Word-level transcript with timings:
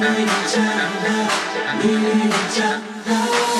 미리 0.00 0.22
있잖아 0.22 1.28
미리 1.78 2.24
있잖아 2.24 3.59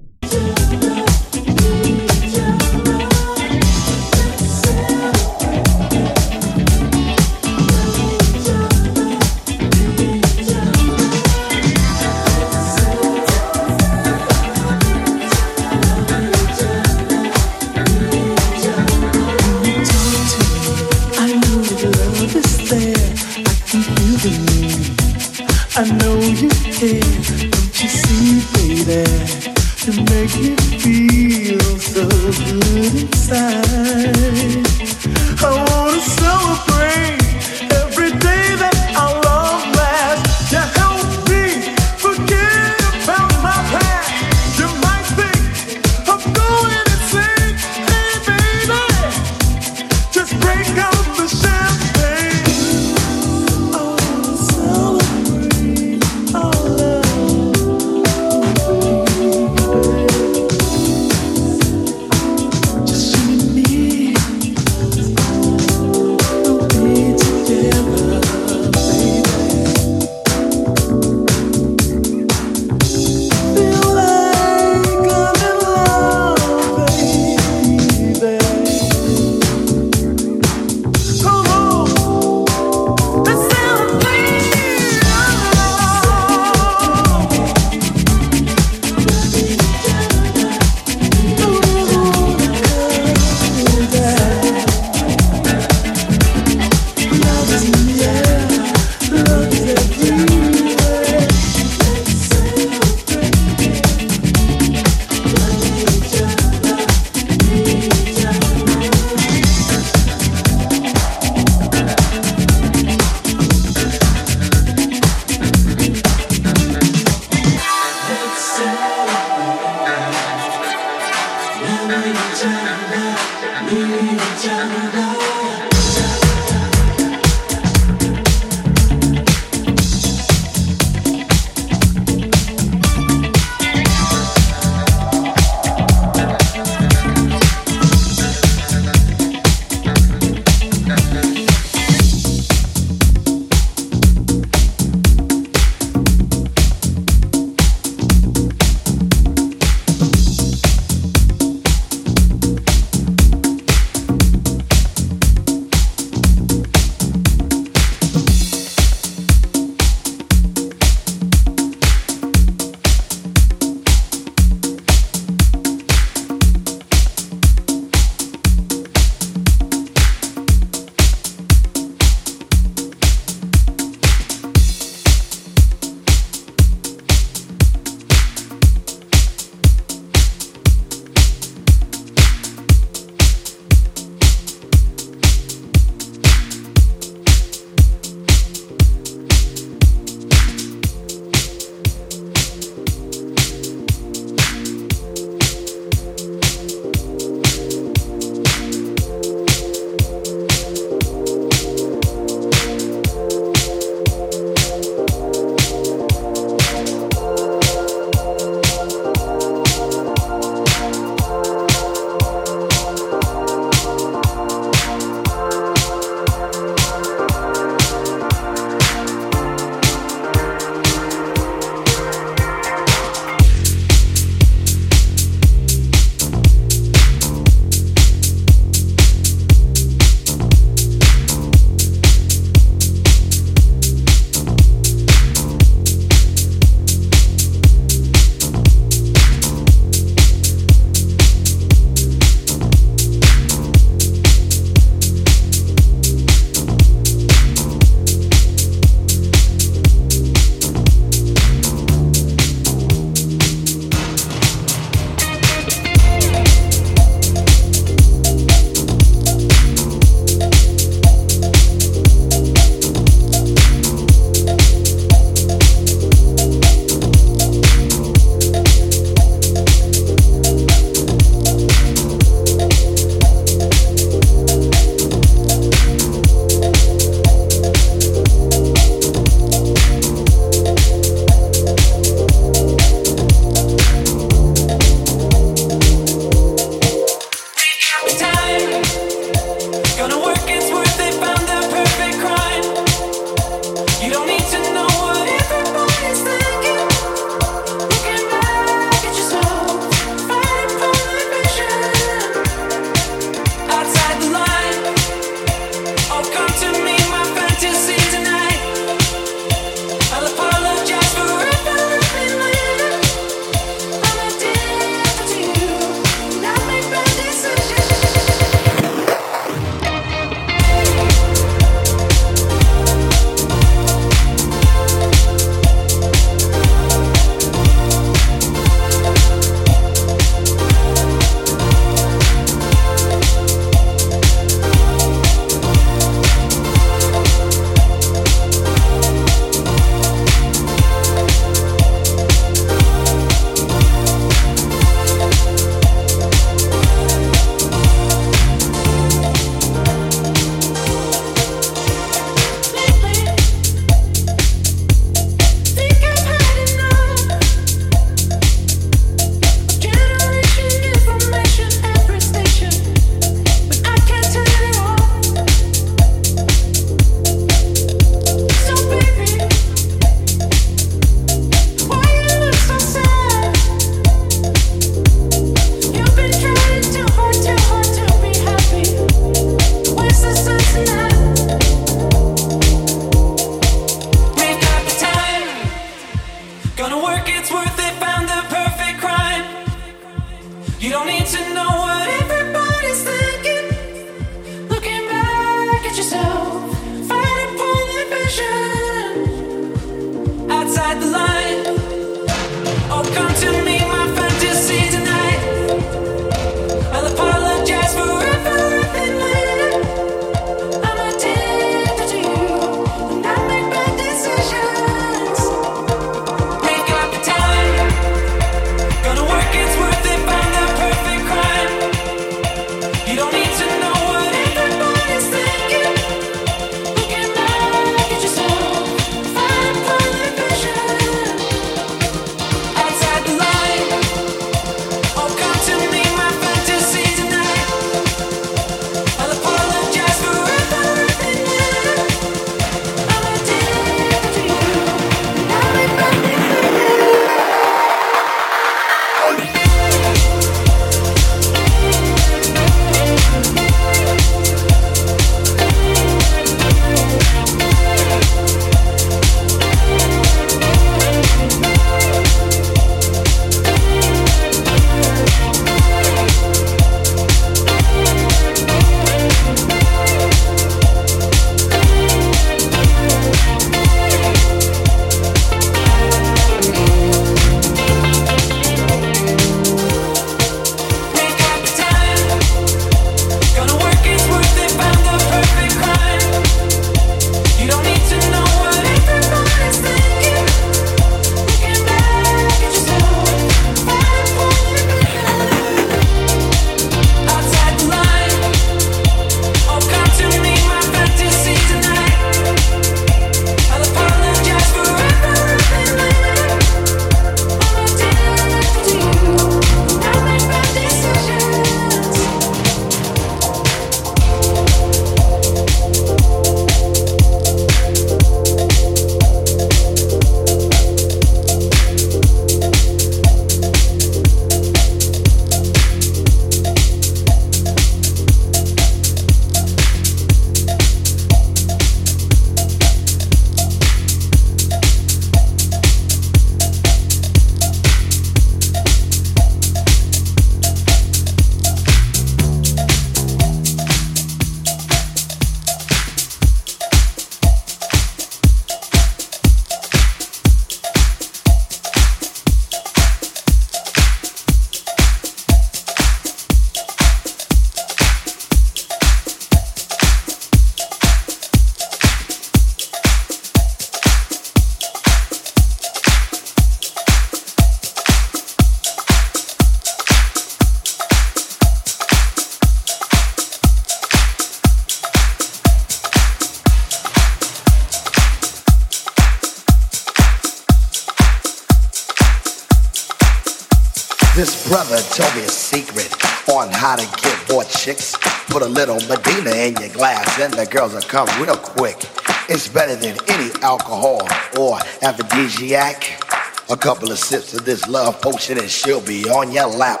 come 591.12 591.28
real 591.42 591.58
quick. 591.58 592.08
It's 592.48 592.68
better 592.68 592.96
than 592.96 593.18
any 593.28 593.52
alcohol 593.60 594.26
or 594.58 594.78
aphrodisiac. 595.02 596.24
A 596.70 596.76
couple 596.76 597.12
of 597.12 597.18
sips 597.18 597.52
of 597.52 597.66
this 597.66 597.86
love 597.86 598.18
potion 598.22 598.56
and 598.56 598.70
she'll 598.70 599.02
be 599.02 599.28
on 599.28 599.52
your 599.52 599.66
lap. 599.66 600.00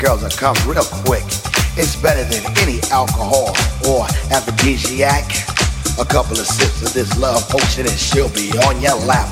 Girls 0.00 0.22
will 0.22 0.30
come 0.30 0.56
real 0.66 0.82
quick. 1.04 1.24
It's 1.76 1.94
better 1.96 2.24
than 2.24 2.42
any 2.58 2.80
alcohol 2.90 3.50
or 3.86 4.06
aphrodisiac. 4.32 5.24
A 5.98 6.04
couple 6.04 6.40
of 6.40 6.46
sips 6.46 6.82
of 6.82 6.94
this 6.94 7.18
love 7.18 7.46
potion 7.50 7.86
and 7.86 7.98
she'll 7.98 8.30
be 8.30 8.50
on 8.64 8.80
your 8.80 8.96
lap, 9.04 9.28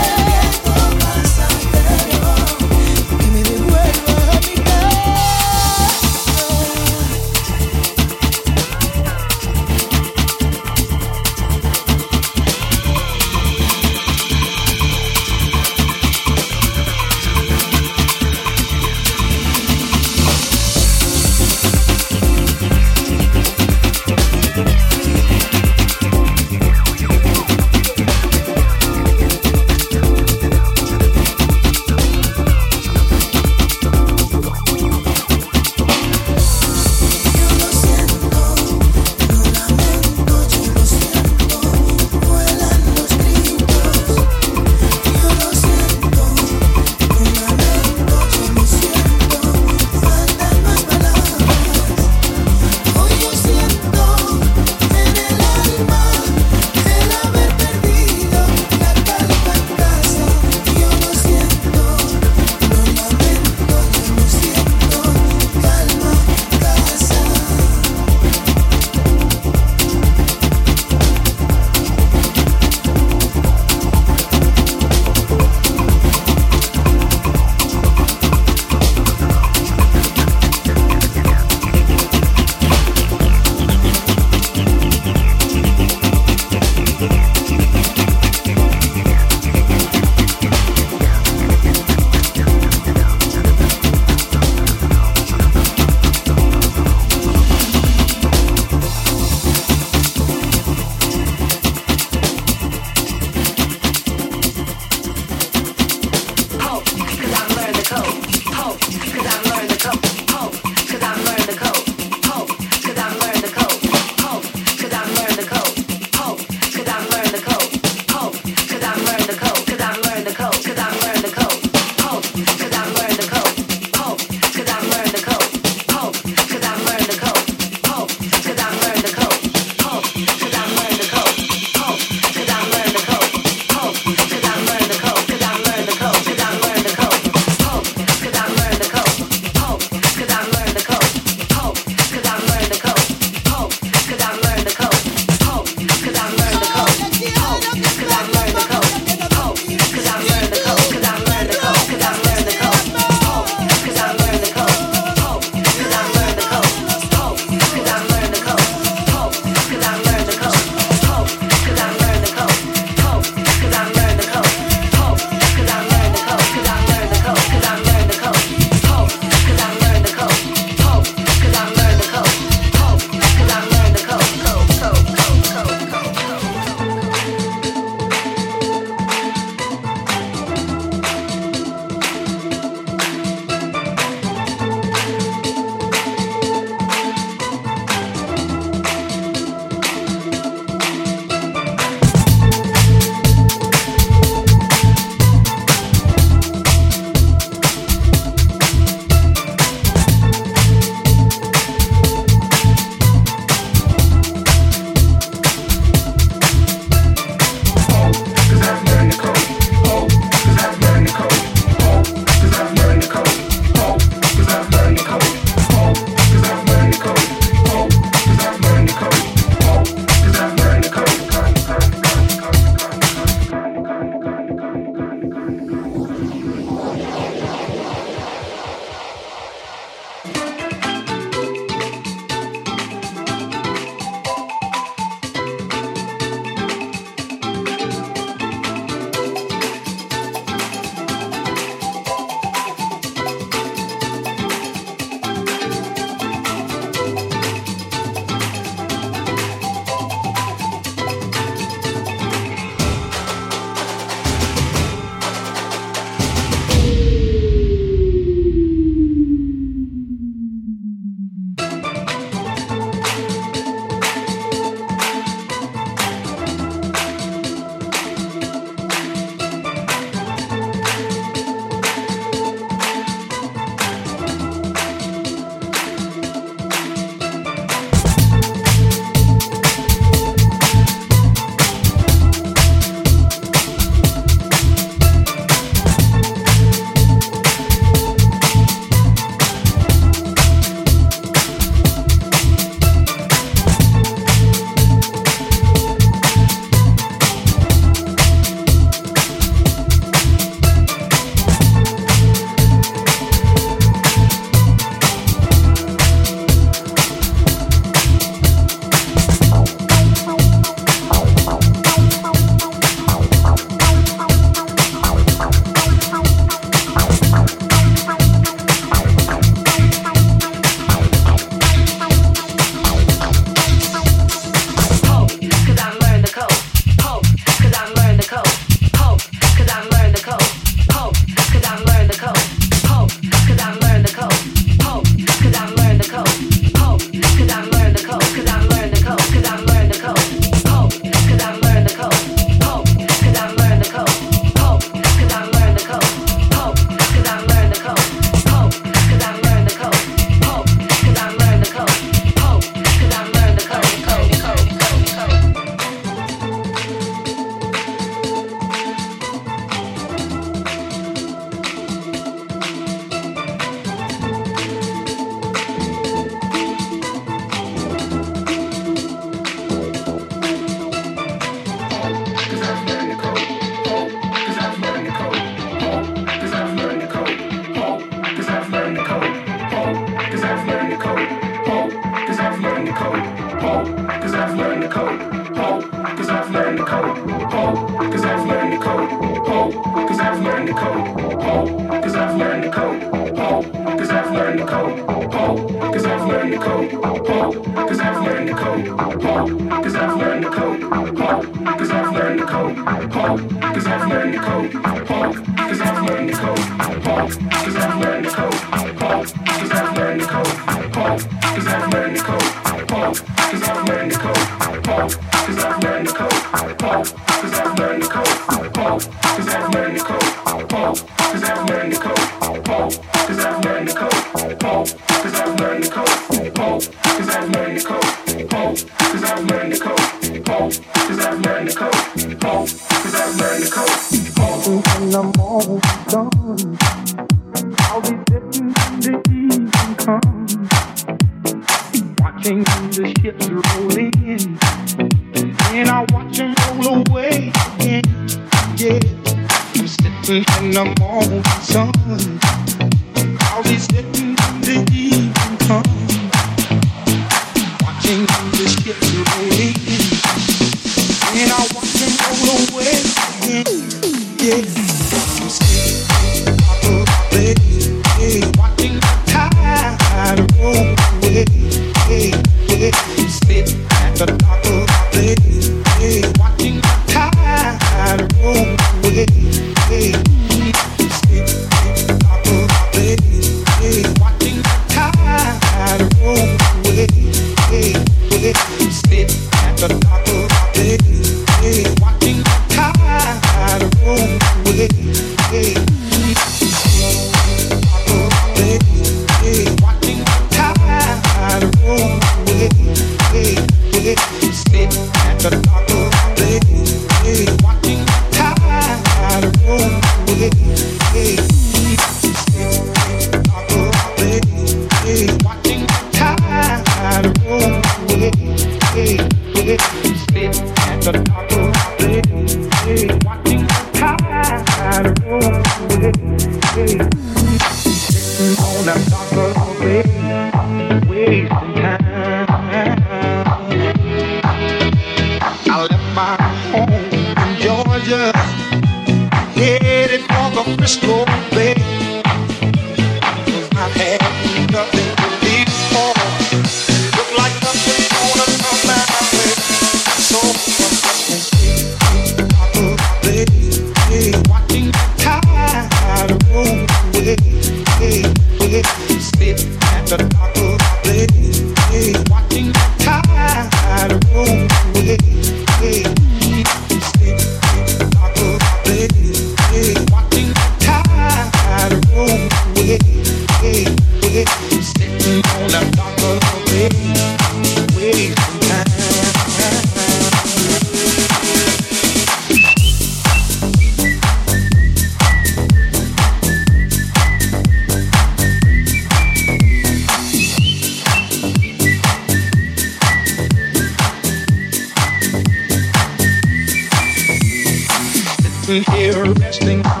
thing. 599.61 600.00